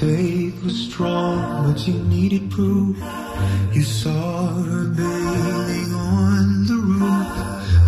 Faith 0.00 0.62
was 0.62 0.76
strong, 0.88 1.72
but 1.72 1.86
you 1.86 1.94
needed 1.94 2.50
proof. 2.50 2.96
You 3.72 3.82
saw 3.82 4.52
her 4.62 4.84
bathing 4.88 5.94
on 5.94 6.66
the 6.66 6.74
roof, 6.74 7.28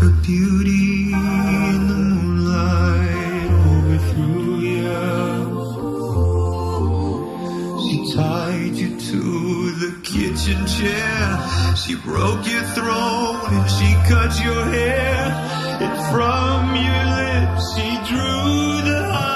her 0.00 0.12
beauty 0.22 1.12
in 1.12 1.88
the 1.88 2.00
moonlight 2.12 3.50
overthrew 3.74 4.58
you. 4.60 5.08
She 7.84 8.14
tied 8.14 8.74
you 8.74 8.98
to 9.10 9.22
the 9.82 9.92
kitchen 10.02 10.66
chair. 10.66 11.76
She 11.76 11.94
broke 11.96 12.46
your 12.46 12.64
throat 12.76 13.48
and 13.50 13.70
she 13.70 13.88
cut 14.08 14.32
your 14.44 14.64
hair. 14.64 15.18
And 15.84 15.94
from 16.10 16.74
your 16.74 17.04
lips 17.20 17.64
she 17.74 17.88
drew 18.08 18.82
the 18.90 19.27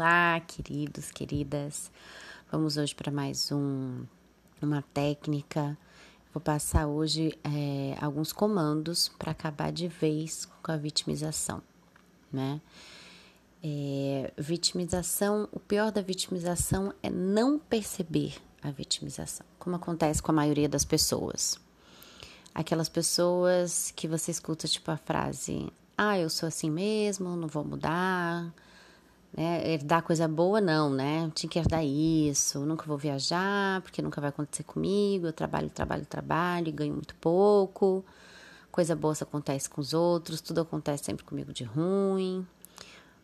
Olá, 0.00 0.38
queridos, 0.46 1.10
queridas. 1.10 1.90
Vamos 2.52 2.76
hoje 2.76 2.94
para 2.94 3.10
mais 3.10 3.50
um 3.50 4.04
uma 4.62 4.80
técnica. 4.80 5.76
Vou 6.32 6.40
passar 6.40 6.86
hoje 6.86 7.36
é, 7.42 7.96
alguns 8.00 8.32
comandos 8.32 9.08
para 9.18 9.32
acabar 9.32 9.72
de 9.72 9.88
vez 9.88 10.46
com 10.62 10.70
a 10.70 10.76
vitimização, 10.76 11.60
né? 12.32 12.60
É, 13.60 14.32
vitimização, 14.38 15.48
o 15.50 15.58
pior 15.58 15.90
da 15.90 16.00
vitimização 16.00 16.94
é 17.02 17.10
não 17.10 17.58
perceber 17.58 18.36
a 18.62 18.70
vitimização, 18.70 19.44
como 19.58 19.74
acontece 19.74 20.22
com 20.22 20.30
a 20.30 20.34
maioria 20.36 20.68
das 20.68 20.84
pessoas. 20.84 21.58
Aquelas 22.54 22.88
pessoas 22.88 23.92
que 23.96 24.06
você 24.06 24.30
escuta 24.30 24.68
tipo 24.68 24.92
a 24.92 24.96
frase: 24.96 25.72
"Ah, 25.96 26.16
eu 26.16 26.30
sou 26.30 26.46
assim 26.46 26.70
mesmo, 26.70 27.34
não 27.34 27.48
vou 27.48 27.64
mudar", 27.64 28.54
né? 29.36 29.72
Herdar 29.72 30.02
coisa 30.02 30.26
boa, 30.26 30.60
não, 30.60 30.90
né? 30.90 31.30
Tinha 31.34 31.50
que 31.50 31.58
herdar 31.58 31.84
isso, 31.84 32.60
nunca 32.60 32.86
vou 32.86 32.98
viajar, 32.98 33.80
porque 33.82 34.02
nunca 34.02 34.20
vai 34.20 34.30
acontecer 34.30 34.64
comigo, 34.64 35.26
eu 35.26 35.32
trabalho, 35.32 35.70
trabalho, 35.70 36.06
trabalho 36.06 36.68
e 36.68 36.72
ganho 36.72 36.94
muito 36.94 37.14
pouco. 37.16 38.04
Coisa 38.70 38.94
boa 38.94 39.14
só 39.14 39.24
acontece 39.24 39.68
com 39.68 39.80
os 39.80 39.92
outros, 39.92 40.40
tudo 40.40 40.60
acontece 40.60 41.04
sempre 41.04 41.24
comigo 41.24 41.52
de 41.52 41.64
ruim, 41.64 42.46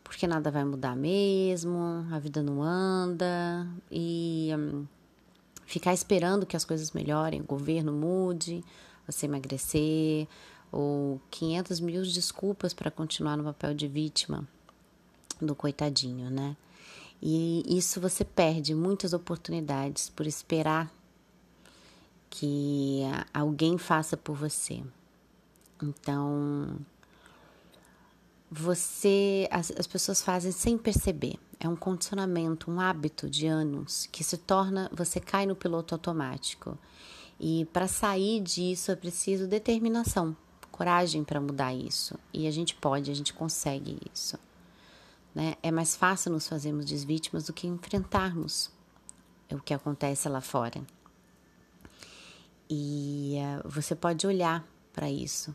porque 0.02 0.26
nada 0.26 0.50
vai 0.50 0.64
mudar 0.64 0.96
mesmo, 0.96 2.06
a 2.10 2.18
vida 2.18 2.42
não 2.42 2.62
anda, 2.62 3.66
e 3.90 4.50
hum, 4.56 4.84
ficar 5.66 5.94
esperando 5.94 6.46
que 6.46 6.56
as 6.56 6.64
coisas 6.64 6.92
melhorem, 6.92 7.40
o 7.40 7.44
governo 7.44 7.92
mude, 7.92 8.64
você 9.06 9.26
emagrecer, 9.26 10.26
ou 10.72 11.20
500 11.30 11.80
mil 11.80 12.02
desculpas 12.02 12.74
para 12.74 12.90
continuar 12.90 13.36
no 13.36 13.44
papel 13.44 13.74
de 13.74 13.86
vítima 13.86 14.48
do 15.40 15.54
coitadinho, 15.54 16.30
né? 16.30 16.56
E 17.22 17.64
isso 17.66 18.00
você 18.00 18.24
perde 18.24 18.74
muitas 18.74 19.12
oportunidades 19.12 20.10
por 20.10 20.26
esperar 20.26 20.92
que 22.28 23.00
alguém 23.32 23.78
faça 23.78 24.16
por 24.16 24.36
você. 24.36 24.82
Então, 25.82 26.76
você, 28.50 29.48
as, 29.50 29.72
as 29.78 29.86
pessoas 29.86 30.22
fazem 30.22 30.52
sem 30.52 30.76
perceber. 30.76 31.36
É 31.58 31.68
um 31.68 31.76
condicionamento, 31.76 32.70
um 32.70 32.80
hábito 32.80 33.28
de 33.30 33.46
anos 33.46 34.06
que 34.12 34.22
se 34.22 34.36
torna, 34.36 34.90
você 34.92 35.18
cai 35.18 35.46
no 35.46 35.56
piloto 35.56 35.94
automático. 35.94 36.76
E 37.40 37.64
para 37.72 37.88
sair 37.88 38.40
disso 38.40 38.92
é 38.92 38.96
preciso 38.96 39.46
determinação, 39.46 40.36
coragem 40.70 41.24
para 41.24 41.40
mudar 41.40 41.74
isso. 41.74 42.18
E 42.32 42.46
a 42.46 42.50
gente 42.50 42.74
pode, 42.74 43.10
a 43.10 43.14
gente 43.14 43.32
consegue 43.32 43.98
isso. 44.12 44.38
Né? 45.34 45.56
É 45.62 45.70
mais 45.70 45.96
fácil 45.96 46.30
nos 46.30 46.48
fazermos 46.48 46.84
desvítimas 46.84 47.46
do 47.46 47.52
que 47.52 47.66
enfrentarmos 47.66 48.70
o 49.50 49.60
que 49.60 49.74
acontece 49.74 50.28
lá 50.28 50.40
fora. 50.40 50.82
E 52.68 53.36
uh, 53.36 53.68
você 53.68 53.94
pode 53.94 54.26
olhar 54.26 54.64
para 54.92 55.10
isso, 55.10 55.54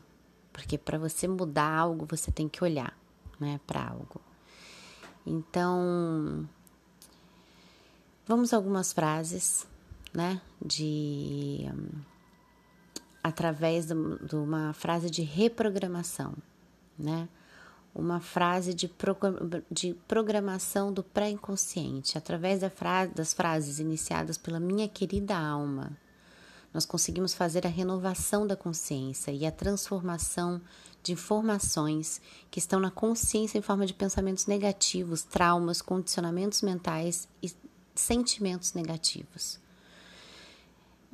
porque 0.52 0.78
para 0.78 0.98
você 0.98 1.26
mudar 1.26 1.70
algo, 1.70 2.06
você 2.08 2.30
tem 2.30 2.48
que 2.48 2.62
olhar 2.62 2.96
né, 3.38 3.60
para 3.66 3.88
algo. 3.88 4.20
Então, 5.26 6.48
vamos 8.26 8.52
algumas 8.52 8.92
frases, 8.92 9.66
né, 10.12 10.40
de. 10.64 11.66
Um, 11.72 12.10
através 13.22 13.86
de, 13.86 13.94
de 14.26 14.34
uma 14.34 14.72
frase 14.72 15.10
de 15.10 15.20
reprogramação, 15.22 16.34
né? 16.98 17.28
Uma 17.94 18.20
frase 18.20 18.72
de, 18.72 18.90
de 19.70 19.94
programação 20.06 20.92
do 20.92 21.02
pré-inconsciente, 21.02 22.16
através 22.16 22.60
da 22.60 22.70
fra 22.70 23.06
das 23.06 23.32
frases 23.32 23.78
iniciadas 23.78 24.38
pela 24.38 24.60
minha 24.60 24.88
querida 24.88 25.36
alma. 25.36 25.96
Nós 26.72 26.86
conseguimos 26.86 27.34
fazer 27.34 27.66
a 27.66 27.70
renovação 27.70 28.46
da 28.46 28.56
consciência 28.56 29.32
e 29.32 29.44
a 29.44 29.50
transformação 29.50 30.60
de 31.02 31.12
informações 31.12 32.20
que 32.48 32.60
estão 32.60 32.78
na 32.78 32.90
consciência 32.90 33.58
em 33.58 33.62
forma 33.62 33.84
de 33.84 33.92
pensamentos 33.92 34.46
negativos, 34.46 35.22
traumas, 35.22 35.82
condicionamentos 35.82 36.62
mentais 36.62 37.28
e 37.42 37.50
sentimentos 37.94 38.72
negativos. 38.72 39.58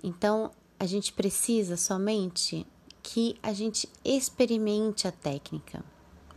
Então, 0.03 0.51
a 0.79 0.85
gente 0.85 1.13
precisa 1.13 1.77
somente 1.77 2.67
que 3.03 3.39
a 3.43 3.53
gente 3.55 3.89
experimente 4.05 5.09
a 5.09 5.13
técnica 5.13 5.83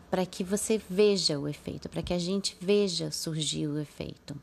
para 0.09 0.25
que 0.25 0.43
você 0.43 0.81
veja 0.89 1.39
o 1.39 1.47
efeito, 1.47 1.87
para 1.87 2.01
que 2.01 2.13
a 2.13 2.19
gente 2.19 2.57
veja 2.59 3.11
surgir 3.11 3.67
o 3.67 3.79
efeito. 3.79 4.35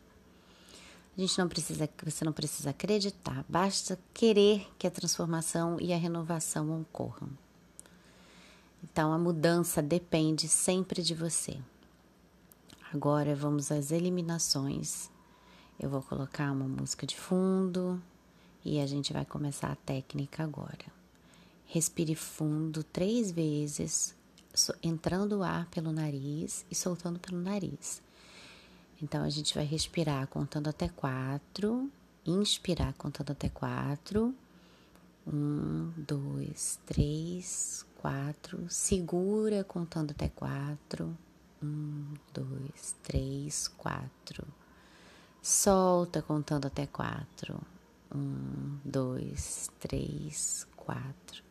A 1.16 1.20
gente 1.20 1.38
não 1.38 1.48
precisa, 1.48 1.88
você 2.04 2.24
não 2.24 2.32
precisa 2.32 2.70
acreditar, 2.70 3.44
basta 3.48 3.98
querer 4.12 4.68
que 4.78 4.86
a 4.86 4.90
transformação 4.90 5.78
e 5.80 5.92
a 5.92 5.96
renovação 5.96 6.80
ocorram. 6.80 7.30
Então 8.84 9.12
a 9.12 9.18
mudança 9.18 9.82
depende 9.82 10.46
sempre 10.46 11.02
de 11.02 11.14
você. 11.14 11.58
Agora 12.92 13.34
vamos 13.34 13.72
às 13.72 13.90
eliminações. 13.90 15.10
Eu 15.80 15.90
vou 15.90 16.02
colocar 16.02 16.52
uma 16.52 16.68
música 16.68 17.06
de 17.06 17.16
fundo 17.16 18.00
e 18.64 18.78
a 18.78 18.86
gente 18.86 19.12
vai 19.12 19.24
começar 19.24 19.72
a 19.72 19.76
técnica 19.76 20.44
agora. 20.44 20.86
Respire 21.66 22.14
fundo 22.14 22.84
três 22.84 23.32
vezes 23.32 24.14
entrando 24.82 25.38
o 25.38 25.42
ar 25.42 25.66
pelo 25.66 25.92
nariz 25.92 26.64
e 26.70 26.74
soltando 26.74 27.18
pelo 27.18 27.40
nariz. 27.40 28.02
Então 29.02 29.22
a 29.22 29.28
gente 29.28 29.54
vai 29.54 29.64
respirar 29.64 30.26
contando 30.28 30.68
até 30.68 30.88
quatro, 30.88 31.90
inspirar 32.24 32.94
contando 32.94 33.32
até 33.32 33.48
quatro. 33.48 34.34
Um, 35.26 35.92
dois, 35.96 36.78
três, 36.86 37.84
quatro. 37.96 38.64
Segura 38.70 39.64
contando 39.64 40.12
até 40.12 40.28
quatro. 40.28 41.16
Um, 41.62 42.14
dois, 42.32 42.94
três, 43.02 43.68
quatro. 43.68 44.46
Solta 45.42 46.22
contando 46.22 46.66
até 46.66 46.86
quatro. 46.86 47.60
Um, 48.14 48.78
dois, 48.84 49.70
três, 49.80 50.66
quatro. 50.76 51.42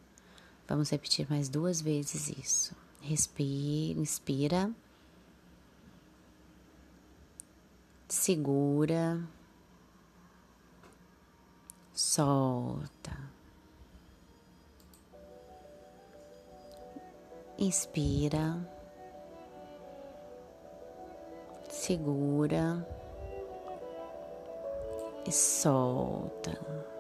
Vamos 0.68 0.90
repetir 0.90 1.28
mais 1.30 1.48
duas 1.48 1.80
vezes 1.80 2.30
isso. 2.30 2.76
Respira, 3.08 4.00
inspira. 4.00 4.72
Segura. 8.10 9.22
Solta. 11.94 13.16
Inspira. 17.60 18.58
Segura. 21.70 22.88
E 25.28 25.32
solta. 25.32 26.95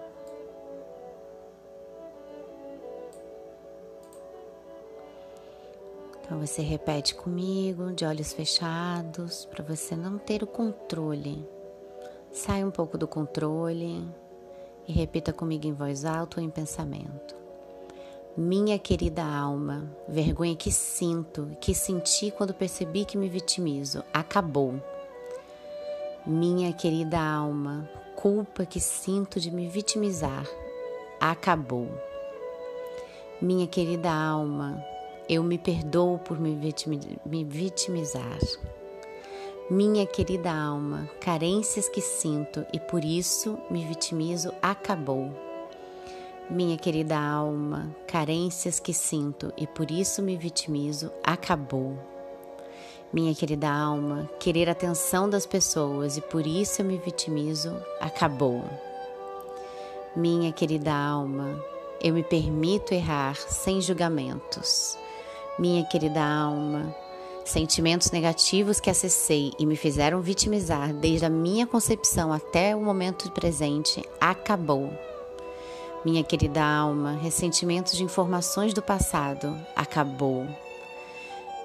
Então 6.35 6.45
você 6.45 6.61
repete 6.61 7.15
comigo, 7.15 7.93
de 7.93 8.03
olhos 8.03 8.33
fechados, 8.33 9.45
para 9.45 9.63
você 9.63 9.95
não 9.95 10.17
ter 10.17 10.43
o 10.43 10.47
controle. 10.47 11.47
Sai 12.29 12.61
um 12.61 12.69
pouco 12.69 12.97
do 12.97 13.07
controle 13.07 14.05
e 14.85 14.91
repita 14.91 15.31
comigo 15.31 15.65
em 15.65 15.71
voz 15.71 16.03
alta 16.03 16.41
ou 16.41 16.45
em 16.45 16.49
pensamento. 16.49 17.37
Minha 18.35 18.77
querida 18.77 19.23
alma, 19.23 19.89
vergonha 20.09 20.57
que 20.57 20.73
sinto, 20.73 21.55
que 21.61 21.73
senti 21.73 22.31
quando 22.31 22.53
percebi 22.53 23.05
que 23.05 23.17
me 23.17 23.29
vitimizo, 23.29 24.03
acabou. 24.13 24.73
Minha 26.25 26.73
querida 26.73 27.17
alma, 27.17 27.89
culpa 28.13 28.65
que 28.65 28.81
sinto 28.81 29.39
de 29.39 29.49
me 29.51 29.69
vitimizar, 29.69 30.45
acabou. 31.17 31.87
Minha 33.41 33.67
querida 33.67 34.11
alma, 34.11 34.83
eu 35.27 35.43
me 35.43 35.57
perdoo 35.57 36.19
por 36.19 36.39
me, 36.39 36.55
vitimizar. 37.45 38.39
Minha 39.69 40.05
querida 40.05 40.51
alma, 40.51 41.09
carências 41.19 41.89
que 41.89 42.01
sinto 42.01 42.65
e 42.71 42.79
por 42.79 43.03
isso 43.03 43.57
me 43.69 43.83
vitimizo 43.85 44.53
acabou. 44.61 45.31
Minha 46.49 46.77
querida 46.77 47.17
alma, 47.17 47.95
carências 48.05 48.79
que 48.79 48.93
sinto 48.93 49.51
e 49.57 49.65
por 49.65 49.89
isso 49.89 50.21
me 50.21 50.37
vitimizo 50.37 51.11
acabou. 51.23 51.97
Minha 53.11 53.33
querida 53.33 53.69
alma, 53.69 54.29
querer 54.39 54.69
atenção 54.69 55.27
das 55.27 55.45
pessoas 55.47 56.17
e 56.17 56.21
por 56.21 56.45
isso 56.45 56.81
eu 56.81 56.85
me 56.85 56.97
vitimizo 56.97 57.75
acabou. 57.99 58.63
Minha 60.15 60.51
querida 60.51 60.93
alma, 60.93 61.59
eu 61.99 62.13
me 62.13 62.21
permito 62.21 62.93
errar 62.93 63.35
sem 63.35 63.81
julgamentos. 63.81 64.97
Minha 65.57 65.85
querida 65.85 66.21
alma, 66.21 66.93
sentimentos 67.45 68.11
negativos 68.11 68.81
que 68.81 68.89
acessei 68.89 69.53
e 69.57 69.65
me 69.65 69.77
fizeram 69.77 70.19
vitimizar 70.19 70.93
desde 70.93 71.25
a 71.25 71.29
minha 71.29 71.65
concepção 71.65 72.33
até 72.33 72.75
o 72.75 72.81
momento 72.81 73.23
presente 73.31 74.03
acabou. 74.19 74.91
Minha 76.03 76.25
querida 76.25 76.61
alma, 76.61 77.13
ressentimentos 77.13 77.95
de 77.95 78.03
informações 78.03 78.73
do 78.73 78.81
passado 78.81 79.57
acabou. 79.73 80.45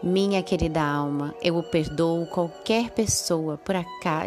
Minha 0.01 0.41
querida 0.41 0.81
alma, 0.81 1.35
eu 1.43 1.61
perdoo 1.61 2.27
qualquer 2.27 2.91
pessoa 2.91 3.59
por 3.59 3.75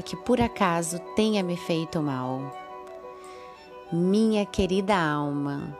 que 0.03 0.17
por 0.17 0.41
acaso 0.41 1.00
tenha 1.15 1.41
me 1.41 1.55
feito 1.55 2.01
mal. 2.01 2.51
Minha 3.93 4.46
querida 4.46 4.96
alma, 4.96 5.75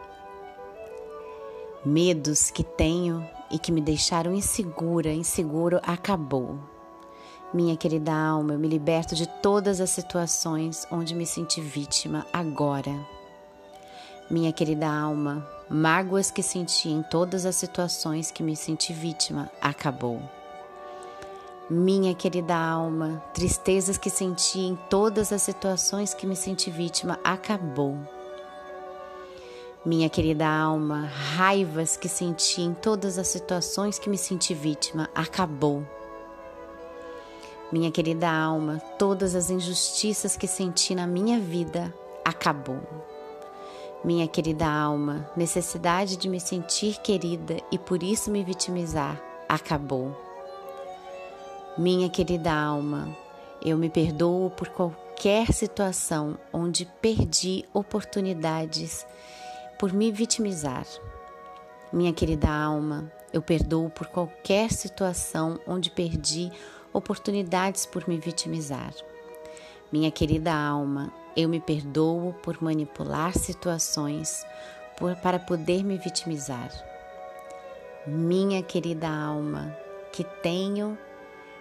medos 1.86 2.50
que 2.50 2.64
tenho 2.64 3.28
e 3.54 3.60
que 3.60 3.72
me 3.72 3.80
deixaram 3.80 4.34
insegura, 4.34 5.14
inseguro, 5.14 5.80
acabou. 5.84 6.58
Minha 7.54 7.78
querida 7.78 8.12
alma, 8.12 8.54
eu 8.54 8.60
me 8.60 8.68
liberto 8.68 9.14
de 9.14 9.28
todas 9.28 9.80
as 9.80 9.92
situações 9.92 10.88
onde 10.92 11.14
me 11.14 11.24
senti 11.24 11.62
vítima 11.62 12.26
agora. 12.34 12.92
Minha 14.28 14.52
querida 14.52 14.88
alma, 14.88 15.48
mágoas 15.70 16.32
que 16.32 16.42
senti 16.42 16.90
em 16.90 17.04
todas 17.04 17.46
as 17.46 17.56
situações 17.56 18.32
que 18.32 18.42
me 18.42 18.56
senti 18.56 18.92
vítima 18.92 19.52
acabou. 19.62 20.20
Minha 21.70 22.16
querida 22.16 22.56
alma, 22.56 23.24
tristezas 23.36 24.00
que 24.00 24.10
senti 24.10 24.62
em 24.62 24.76
todas 24.90 25.32
as 25.32 25.44
situações 25.44 26.12
que 26.12 26.26
me 26.26 26.36
senti 26.36 26.72
vítima 26.72 27.20
acabou. 27.24 28.00
Minha 29.86 30.08
querida 30.08 30.48
alma, 30.48 31.08
raivas 31.36 31.98
que 31.98 32.08
senti 32.08 32.62
em 32.62 32.74
todas 32.74 33.18
as 33.18 33.28
situações 33.28 34.00
que 34.00 34.10
me 34.10 34.18
senti 34.18 34.54
vítima 34.54 35.10
acabou. 35.14 35.86
Minha 37.70 37.92
querida 37.92 38.32
alma, 38.32 38.80
todas 38.98 39.36
as 39.36 39.50
injustiças 39.50 40.38
que 40.38 40.48
senti 40.48 40.96
na 40.96 41.06
minha 41.06 41.38
vida 41.38 41.94
acabou. 42.24 42.80
Minha 44.06 44.26
querida 44.26 44.66
alma, 44.66 45.30
necessidade 45.36 46.16
de 46.16 46.30
me 46.30 46.40
sentir 46.40 47.02
querida 47.02 47.58
e 47.70 47.78
por 47.78 48.02
isso 48.02 48.32
me 48.32 48.42
vitimizar 48.42 49.22
acabou. 49.50 50.16
Minha 51.78 52.10
querida 52.10 52.54
alma, 52.54 53.14
eu 53.62 53.78
me 53.78 53.90
perdoo 53.90 54.50
por 54.52 54.70
qualquer 54.70 55.52
situação 55.52 56.38
onde 56.54 56.86
perdi 57.02 57.66
oportunidades 57.74 59.06
por 59.84 59.92
me 59.92 60.14
vitimizar. 60.14 60.86
Minha 61.92 62.14
querida 62.14 62.50
alma, 62.50 63.12
eu 63.34 63.42
perdoo 63.42 63.90
por 63.90 64.08
qualquer 64.08 64.72
situação 64.72 65.60
onde 65.68 65.92
perdi 65.92 66.50
oportunidades 66.94 67.86
por 67.86 68.08
me 68.08 68.18
vitimizar. 68.18 68.94
Minha 69.92 70.10
querida 70.10 70.54
alma, 70.54 71.12
eu 71.36 71.50
me 71.50 71.60
perdoo 71.60 72.32
por 72.42 72.64
manipular 72.64 73.38
situações 73.38 74.46
por, 74.98 75.18
para 75.18 75.38
poder 75.38 75.84
me 75.84 75.98
vitimizar. 75.98 76.72
Minha 78.08 78.64
querida 78.64 79.10
alma, 79.10 79.78
que 80.14 80.24
tenho 80.42 80.98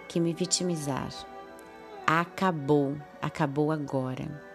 que 0.07 0.21
me 0.21 0.33
vitimizar. 0.33 1.09
Acabou, 2.07 2.95
acabou 3.21 3.69
agora. 3.69 4.52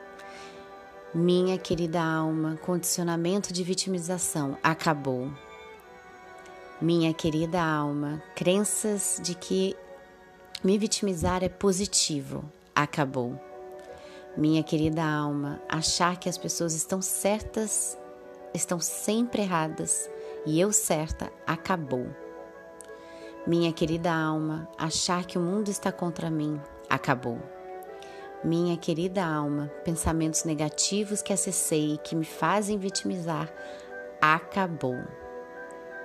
Minha 1.15 1.57
querida 1.57 2.03
alma, 2.03 2.59
condicionamento 2.61 3.51
de 3.51 3.65
vitimização 3.65 4.59
acabou. 4.63 5.33
Minha 6.83 7.15
querida 7.15 7.63
alma, 7.63 8.23
crenças 8.37 9.19
de 9.23 9.35
que 9.35 9.75
me 10.63 10.77
vitimizar 10.77 11.43
é 11.43 11.49
positivo 11.49 12.45
acabou. 12.75 13.41
Minha 14.37 14.63
querida 14.63 15.03
alma, 15.03 15.63
achar 15.67 16.19
que 16.19 16.29
as 16.29 16.37
pessoas 16.37 16.75
estão 16.75 17.01
certas, 17.01 17.97
estão 18.53 18.79
sempre 18.79 19.41
erradas 19.41 20.11
e 20.45 20.61
eu 20.61 20.71
certa 20.75 21.33
acabou. 21.47 22.07
Minha 23.47 23.73
querida 23.73 24.13
alma, 24.13 24.69
achar 24.77 25.25
que 25.25 25.39
o 25.39 25.41
mundo 25.41 25.71
está 25.71 25.91
contra 25.91 26.29
mim 26.29 26.61
acabou. 26.87 27.41
Minha 28.45 28.77
querida 28.77 29.25
alma, 29.25 29.67
pensamentos 29.85 30.45
negativos 30.45 31.21
que 31.21 31.33
acessei 31.33 31.95
e 31.95 31.99
que 31.99 32.15
me 32.15 32.25
fazem 32.25 32.79
vitimizar 32.79 33.53
acabou. 34.21 34.97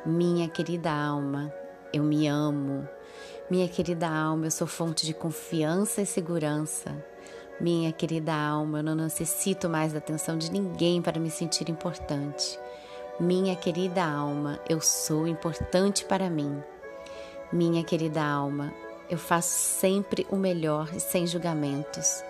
Minha 0.04 0.50
querida 0.50 0.92
alma, 0.92 1.54
eu 1.94 2.04
me 2.04 2.28
amo. 2.28 2.90
Minha 3.52 3.68
querida 3.68 4.10
alma, 4.10 4.48
eu 4.48 4.52
sou 4.52 4.66
fonte 4.66 5.06
de 5.06 5.14
confiança 5.14 6.02
e 6.02 6.08
segurança. 6.08 6.92
Minha 7.62 7.92
querida 7.92 8.34
alma, 8.34 8.80
eu 8.80 8.84
não 8.84 8.96
necessito 8.96 9.70
mais 9.70 9.94
da 9.94 10.00
atenção 10.00 10.36
de 10.36 10.52
ninguém 10.52 11.04
para 11.04 11.20
me 11.20 11.30
sentir 11.30 11.70
importante. 11.70 12.60
Minha 13.20 13.56
querida 13.56 14.04
alma, 14.04 14.60
eu 14.68 14.82
sou 14.82 15.28
importante 15.28 16.04
para 16.04 16.32
mim. 16.32 16.64
Minha 17.52 17.84
querida 17.84 18.24
alma, 18.24 18.74
eu 19.14 19.18
faço 19.18 19.80
sempre 19.80 20.26
o 20.30 20.36
melhor 20.36 20.90
e 20.96 21.00
sem 21.00 21.26
julgamentos. 21.26 22.24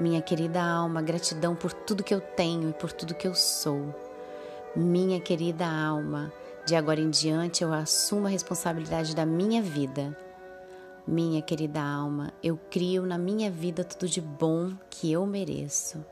Minha 0.00 0.20
querida 0.20 0.62
alma, 0.62 1.02
gratidão 1.02 1.54
por 1.54 1.72
tudo 1.72 2.02
que 2.02 2.14
eu 2.14 2.20
tenho 2.20 2.70
e 2.70 2.72
por 2.72 2.92
tudo 2.92 3.14
que 3.14 3.28
eu 3.28 3.34
sou. 3.34 3.94
Minha 4.74 5.20
querida 5.20 5.66
alma, 5.66 6.32
de 6.66 6.74
agora 6.74 7.00
em 7.00 7.10
diante 7.10 7.62
eu 7.62 7.72
assumo 7.72 8.26
a 8.26 8.30
responsabilidade 8.30 9.14
da 9.14 9.24
minha 9.24 9.62
vida. 9.62 10.18
Minha 11.06 11.42
querida 11.42 11.82
alma, 11.82 12.32
eu 12.42 12.58
crio 12.70 13.04
na 13.04 13.18
minha 13.18 13.50
vida 13.50 13.84
tudo 13.84 14.08
de 14.08 14.20
bom 14.20 14.72
que 14.90 15.12
eu 15.12 15.26
mereço. 15.26 16.04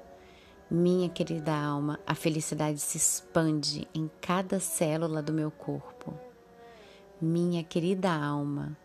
Minha 0.70 1.08
querida 1.08 1.52
alma, 1.54 1.98
a 2.06 2.14
felicidade 2.14 2.78
se 2.78 2.98
expande 2.98 3.88
em 3.94 4.10
cada 4.20 4.60
célula 4.60 5.22
do 5.22 5.32
meu 5.32 5.50
corpo 5.50 6.14
minha 7.22 7.62
querida 7.62 8.10
alma. 8.10 8.76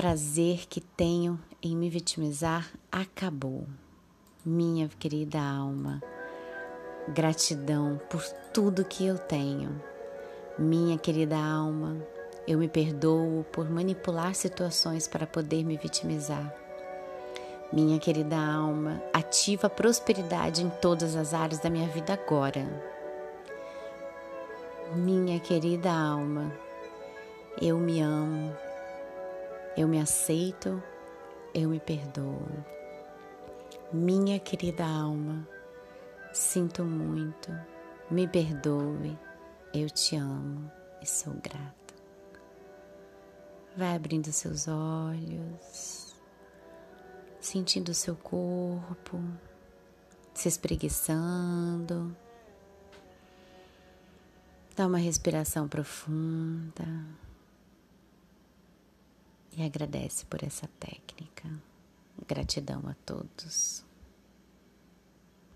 Prazer 0.00 0.66
que 0.66 0.80
tenho 0.80 1.38
em 1.62 1.76
me 1.76 1.90
vitimizar 1.90 2.70
acabou. 2.90 3.66
Minha 4.42 4.88
querida 4.98 5.38
alma, 5.38 6.02
gratidão 7.06 8.00
por 8.08 8.22
tudo 8.50 8.82
que 8.82 9.04
eu 9.04 9.18
tenho. 9.18 9.78
Minha 10.58 10.96
querida 10.96 11.36
alma, 11.36 11.98
eu 12.48 12.58
me 12.58 12.66
perdoo 12.66 13.44
por 13.52 13.68
manipular 13.68 14.34
situações 14.34 15.06
para 15.06 15.26
poder 15.26 15.66
me 15.66 15.76
vitimizar. 15.76 16.50
Minha 17.70 17.98
querida 17.98 18.38
alma, 18.38 19.02
ativa 19.12 19.66
a 19.66 19.70
prosperidade 19.70 20.62
em 20.62 20.70
todas 20.70 21.14
as 21.14 21.34
áreas 21.34 21.60
da 21.60 21.68
minha 21.68 21.88
vida 21.88 22.14
agora. 22.14 22.66
Minha 24.96 25.38
querida 25.38 25.92
alma, 25.92 26.50
eu 27.60 27.76
me 27.76 28.00
amo, 28.00 28.56
eu 29.76 29.86
me 29.86 30.00
aceito, 30.00 30.82
eu 31.54 31.68
me 31.68 31.80
perdoo. 31.80 32.48
Minha 33.92 34.38
querida 34.38 34.84
alma, 34.84 35.46
sinto 36.32 36.84
muito, 36.84 37.50
me 38.10 38.26
perdoe, 38.26 39.18
eu 39.72 39.88
te 39.88 40.16
amo 40.16 40.70
e 41.00 41.06
sou 41.06 41.34
grata. 41.34 41.94
Vai 43.76 43.94
abrindo 43.94 44.32
seus 44.32 44.66
olhos, 44.66 46.14
sentindo 47.40 47.94
seu 47.94 48.16
corpo, 48.16 49.22
se 50.34 50.48
espreguiçando. 50.48 52.14
Dá 54.76 54.86
uma 54.86 54.98
respiração 54.98 55.68
profunda 55.68 56.86
e 59.56 59.62
agradece 59.62 60.24
por 60.26 60.42
essa 60.42 60.68
técnica. 60.78 61.48
Gratidão 62.26 62.82
a 62.88 62.94
todos. 63.06 63.84